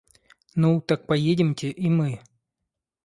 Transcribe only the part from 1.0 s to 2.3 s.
поедемте и мы.